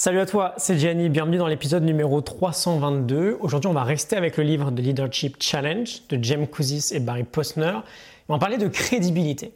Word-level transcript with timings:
Salut 0.00 0.20
à 0.20 0.26
toi, 0.26 0.54
c'est 0.58 0.78
Gianni, 0.78 1.08
bienvenue 1.08 1.38
dans 1.38 1.48
l'épisode 1.48 1.82
numéro 1.82 2.20
322. 2.20 3.36
Aujourd'hui, 3.40 3.68
on 3.68 3.72
va 3.72 3.82
rester 3.82 4.14
avec 4.14 4.36
le 4.36 4.44
livre 4.44 4.70
de 4.70 4.80
Leadership 4.80 5.38
Challenge 5.40 6.02
de 6.08 6.22
James 6.22 6.46
Kouzis 6.46 6.90
et 6.92 7.00
Barry 7.00 7.24
Posner. 7.24 7.80
On 8.28 8.34
va 8.34 8.38
parler 8.38 8.58
de 8.58 8.68
crédibilité. 8.68 9.52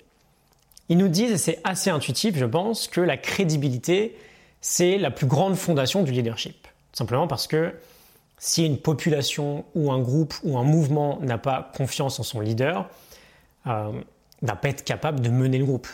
Ils 0.88 0.98
nous 0.98 1.06
disent, 1.06 1.30
et 1.30 1.38
c'est 1.38 1.60
assez 1.62 1.90
intuitif, 1.90 2.36
je 2.36 2.44
pense, 2.44 2.88
que 2.88 3.00
la 3.00 3.16
crédibilité, 3.16 4.18
c'est 4.60 4.98
la 4.98 5.12
plus 5.12 5.26
grande 5.26 5.54
fondation 5.54 6.02
du 6.02 6.10
leadership. 6.10 6.66
Simplement 6.92 7.28
parce 7.28 7.46
que 7.46 7.72
si 8.38 8.66
une 8.66 8.78
population 8.78 9.64
ou 9.76 9.92
un 9.92 10.00
groupe 10.00 10.34
ou 10.42 10.58
un 10.58 10.64
mouvement 10.64 11.20
n'a 11.22 11.38
pas 11.38 11.70
confiance 11.76 12.18
en 12.18 12.24
son 12.24 12.40
leader, 12.40 12.90
euh, 13.68 13.92
n'a 14.42 14.56
pas 14.56 14.70
être 14.70 14.82
capable 14.82 15.20
de 15.20 15.30
mener 15.30 15.58
le 15.58 15.66
groupe. 15.66 15.86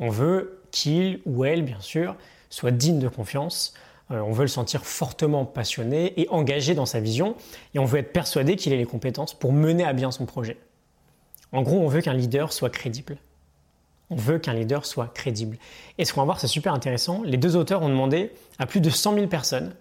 On 0.00 0.10
veut 0.10 0.60
qu'il 0.72 1.20
ou 1.24 1.44
elle, 1.44 1.62
bien 1.62 1.78
sûr, 1.78 2.16
soit 2.50 2.70
digne 2.70 2.98
de 2.98 3.08
confiance. 3.08 3.72
Euh, 4.10 4.20
on 4.20 4.32
veut 4.32 4.42
le 4.42 4.48
sentir 4.48 4.84
fortement 4.84 5.44
passionné 5.44 6.20
et 6.20 6.28
engagé 6.28 6.74
dans 6.74 6.86
sa 6.86 7.00
vision. 7.00 7.36
Et 7.74 7.78
on 7.78 7.84
veut 7.84 8.00
être 8.00 8.12
persuadé 8.12 8.56
qu'il 8.56 8.72
ait 8.72 8.76
les 8.76 8.84
compétences 8.84 9.32
pour 9.32 9.52
mener 9.52 9.84
à 9.84 9.92
bien 9.92 10.10
son 10.10 10.26
projet. 10.26 10.58
En 11.52 11.62
gros, 11.62 11.78
on 11.78 11.88
veut 11.88 12.00
qu'un 12.00 12.14
leader 12.14 12.52
soit 12.52 12.70
crédible. 12.70 13.16
On 14.10 14.16
veut 14.16 14.38
qu'un 14.38 14.54
leader 14.54 14.84
soit 14.84 15.08
crédible. 15.14 15.56
Et 15.98 16.04
ce 16.04 16.12
qu'on 16.12 16.20
va 16.20 16.26
voir, 16.26 16.40
c'est 16.40 16.48
super 16.48 16.74
intéressant. 16.74 17.22
Les 17.24 17.36
deux 17.36 17.56
auteurs 17.56 17.82
ont 17.82 17.88
demandé 17.88 18.32
à 18.58 18.66
plus 18.66 18.80
de 18.80 18.90
100 18.90 19.14
000 19.14 19.26
personnes, 19.28 19.74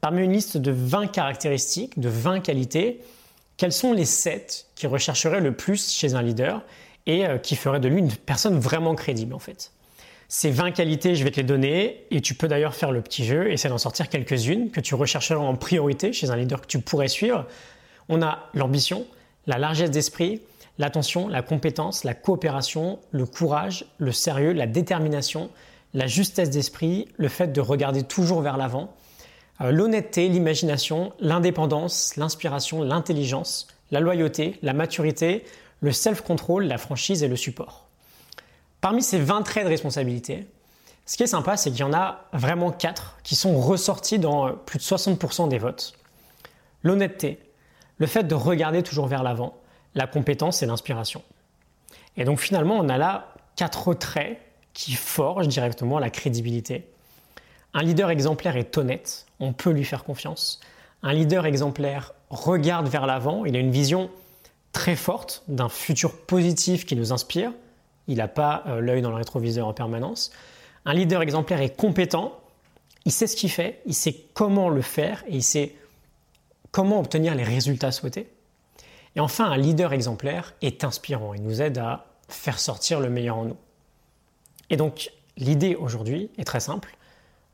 parmi 0.00 0.22
une 0.22 0.32
liste 0.32 0.56
de 0.56 0.70
20 0.70 1.08
caractéristiques, 1.08 1.98
de 1.98 2.08
20 2.08 2.40
qualités, 2.40 3.00
quelles 3.56 3.72
sont 3.72 3.92
les 3.92 4.04
7 4.04 4.68
qui 4.76 4.86
rechercheraient 4.86 5.40
le 5.40 5.52
plus 5.52 5.92
chez 5.92 6.14
un 6.14 6.22
leader 6.22 6.62
et 7.06 7.26
euh, 7.26 7.38
qui 7.38 7.56
feraient 7.56 7.80
de 7.80 7.88
lui 7.88 7.98
une 7.98 8.12
personne 8.12 8.58
vraiment 8.58 8.94
crédible 8.94 9.34
en 9.34 9.38
fait. 9.38 9.72
Ces 10.34 10.50
20 10.50 10.70
qualités, 10.70 11.14
je 11.14 11.24
vais 11.24 11.30
te 11.30 11.36
les 11.36 11.42
donner 11.42 12.06
et 12.10 12.22
tu 12.22 12.34
peux 12.34 12.48
d'ailleurs 12.48 12.74
faire 12.74 12.90
le 12.90 13.02
petit 13.02 13.22
jeu, 13.22 13.52
essayer 13.52 13.68
d'en 13.68 13.76
sortir 13.76 14.08
quelques-unes 14.08 14.70
que 14.70 14.80
tu 14.80 14.94
rechercheras 14.94 15.38
en 15.38 15.56
priorité 15.56 16.14
chez 16.14 16.30
un 16.30 16.36
leader 16.36 16.62
que 16.62 16.66
tu 16.66 16.78
pourrais 16.78 17.08
suivre. 17.08 17.44
On 18.08 18.22
a 18.22 18.48
l'ambition, 18.54 19.04
la 19.46 19.58
largesse 19.58 19.90
d'esprit, 19.90 20.40
l'attention, 20.78 21.28
la 21.28 21.42
compétence, 21.42 22.02
la 22.02 22.14
coopération, 22.14 22.98
le 23.10 23.26
courage, 23.26 23.84
le 23.98 24.10
sérieux, 24.10 24.54
la 24.54 24.66
détermination, 24.66 25.50
la 25.92 26.06
justesse 26.06 26.48
d'esprit, 26.48 27.08
le 27.18 27.28
fait 27.28 27.48
de 27.48 27.60
regarder 27.60 28.02
toujours 28.02 28.40
vers 28.40 28.56
l'avant, 28.56 28.96
euh, 29.60 29.70
l'honnêteté, 29.70 30.30
l'imagination, 30.30 31.12
l'indépendance, 31.20 32.16
l'inspiration, 32.16 32.82
l'intelligence, 32.82 33.66
la 33.90 34.00
loyauté, 34.00 34.58
la 34.62 34.72
maturité, 34.72 35.44
le 35.80 35.92
self-control, 35.92 36.64
la 36.64 36.78
franchise 36.78 37.22
et 37.22 37.28
le 37.28 37.36
support. 37.36 37.91
Parmi 38.82 39.00
ces 39.00 39.20
20 39.20 39.42
traits 39.42 39.62
de 39.62 39.68
responsabilité, 39.68 40.44
ce 41.06 41.16
qui 41.16 41.22
est 41.22 41.28
sympa, 41.28 41.56
c'est 41.56 41.70
qu'il 41.70 41.78
y 41.78 41.84
en 41.84 41.92
a 41.92 42.24
vraiment 42.32 42.72
4 42.72 43.18
qui 43.22 43.36
sont 43.36 43.56
ressortis 43.58 44.18
dans 44.18 44.48
euh, 44.48 44.52
plus 44.52 44.78
de 44.78 44.82
60% 44.82 45.48
des 45.48 45.58
votes. 45.58 45.94
L'honnêteté, 46.82 47.38
le 47.98 48.08
fait 48.08 48.24
de 48.24 48.34
regarder 48.34 48.82
toujours 48.82 49.06
vers 49.06 49.22
l'avant, 49.22 49.54
la 49.94 50.08
compétence 50.08 50.64
et 50.64 50.66
l'inspiration. 50.66 51.22
Et 52.16 52.24
donc 52.24 52.40
finalement, 52.40 52.76
on 52.76 52.88
a 52.88 52.98
là 52.98 53.34
4 53.54 53.94
traits 53.94 54.40
qui 54.72 54.94
forgent 54.94 55.46
directement 55.46 56.00
la 56.00 56.10
crédibilité. 56.10 56.90
Un 57.74 57.84
leader 57.84 58.10
exemplaire 58.10 58.56
est 58.56 58.76
honnête, 58.76 59.26
on 59.38 59.52
peut 59.52 59.70
lui 59.70 59.84
faire 59.84 60.02
confiance. 60.02 60.58
Un 61.04 61.12
leader 61.12 61.46
exemplaire 61.46 62.14
regarde 62.30 62.88
vers 62.88 63.06
l'avant, 63.06 63.44
il 63.44 63.54
a 63.54 63.60
une 63.60 63.70
vision 63.70 64.10
très 64.72 64.96
forte 64.96 65.44
d'un 65.46 65.68
futur 65.68 66.16
positif 66.26 66.84
qui 66.84 66.96
nous 66.96 67.12
inspire, 67.12 67.52
il 68.08 68.18
n'a 68.18 68.28
pas 68.28 68.64
euh, 68.66 68.80
l'œil 68.80 69.02
dans 69.02 69.10
le 69.10 69.16
rétroviseur 69.16 69.66
en 69.66 69.72
permanence. 69.72 70.32
Un 70.84 70.94
leader 70.94 71.22
exemplaire 71.22 71.60
est 71.60 71.76
compétent, 71.76 72.38
il 73.04 73.12
sait 73.12 73.26
ce 73.26 73.36
qu'il 73.36 73.50
fait, 73.50 73.80
il 73.86 73.94
sait 73.94 74.14
comment 74.34 74.68
le 74.68 74.82
faire 74.82 75.24
et 75.28 75.36
il 75.36 75.42
sait 75.42 75.74
comment 76.70 77.00
obtenir 77.00 77.34
les 77.34 77.44
résultats 77.44 77.92
souhaités. 77.92 78.28
Et 79.14 79.20
enfin, 79.20 79.50
un 79.50 79.56
leader 79.56 79.92
exemplaire 79.92 80.54
est 80.62 80.84
inspirant, 80.84 81.34
il 81.34 81.42
nous 81.42 81.60
aide 81.60 81.78
à 81.78 82.06
faire 82.28 82.58
sortir 82.58 83.00
le 83.00 83.10
meilleur 83.10 83.36
en 83.36 83.44
nous. 83.44 83.56
Et 84.70 84.76
donc, 84.76 85.12
l'idée 85.36 85.74
aujourd'hui 85.74 86.30
est 86.38 86.44
très 86.44 86.60
simple. 86.60 86.96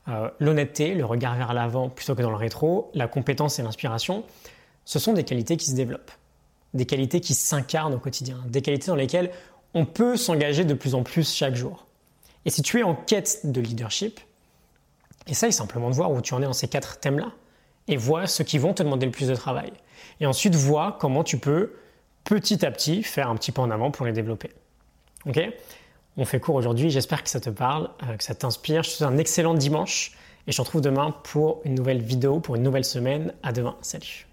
Euh, 0.07 0.29
l'honnêteté, 0.39 0.95
le 0.95 1.05
regard 1.05 1.35
vers 1.35 1.53
l'avant 1.53 1.89
plutôt 1.89 2.15
que 2.15 2.21
dans 2.21 2.29
le 2.29 2.35
rétro, 2.35 2.89
la 2.93 3.07
compétence 3.07 3.59
et 3.59 3.63
l'inspiration, 3.63 4.23
ce 4.85 4.99
sont 4.99 5.13
des 5.13 5.23
qualités 5.23 5.57
qui 5.57 5.65
se 5.67 5.75
développent, 5.75 6.11
des 6.73 6.85
qualités 6.85 7.19
qui 7.19 7.33
s'incarnent 7.33 7.93
au 7.93 7.99
quotidien, 7.99 8.37
des 8.47 8.61
qualités 8.61 8.87
dans 8.87 8.95
lesquelles 8.95 9.31
on 9.73 9.85
peut 9.85 10.17
s'engager 10.17 10.65
de 10.65 10.73
plus 10.73 10.95
en 10.95 11.03
plus 11.03 11.33
chaque 11.33 11.55
jour. 11.55 11.85
Et 12.45 12.49
si 12.49 12.61
tu 12.61 12.79
es 12.79 12.83
en 12.83 12.95
quête 12.95 13.41
de 13.43 13.61
leadership, 13.61 14.19
essaye 15.27 15.53
simplement 15.53 15.89
de 15.89 15.95
voir 15.95 16.11
où 16.11 16.21
tu 16.21 16.33
en 16.33 16.41
es 16.41 16.45
dans 16.45 16.53
ces 16.53 16.67
quatre 16.67 16.99
thèmes-là 16.99 17.31
et 17.87 17.97
vois 17.97 18.27
ceux 18.27 18.43
qui 18.43 18.57
vont 18.57 18.73
te 18.73 18.83
demander 18.83 19.05
le 19.05 19.11
plus 19.11 19.27
de 19.27 19.35
travail. 19.35 19.71
Et 20.19 20.25
ensuite, 20.25 20.55
vois 20.55 20.97
comment 20.99 21.23
tu 21.23 21.37
peux 21.37 21.73
petit 22.23 22.65
à 22.65 22.71
petit 22.71 23.03
faire 23.03 23.29
un 23.29 23.35
petit 23.35 23.51
pas 23.51 23.61
en 23.61 23.71
avant 23.71 23.91
pour 23.91 24.05
les 24.05 24.13
développer. 24.13 24.51
Ok? 25.25 25.39
On 26.17 26.25
fait 26.25 26.39
court 26.39 26.55
aujourd'hui, 26.55 26.89
j'espère 26.89 27.23
que 27.23 27.29
ça 27.29 27.39
te 27.39 27.49
parle, 27.49 27.89
euh, 28.03 28.17
que 28.17 28.23
ça 28.23 28.35
t'inspire. 28.35 28.83
Je 28.83 28.89
te 28.89 28.95
souhaite 28.95 29.09
un 29.09 29.17
excellent 29.17 29.53
dimanche 29.53 30.11
et 30.47 30.51
je 30.51 30.57
te 30.57 30.61
retrouve 30.61 30.81
demain 30.81 31.11
pour 31.23 31.61
une 31.65 31.75
nouvelle 31.75 32.01
vidéo, 32.01 32.39
pour 32.39 32.55
une 32.55 32.63
nouvelle 32.63 32.85
semaine. 32.85 33.33
À 33.43 33.51
demain, 33.51 33.75
salut 33.81 34.28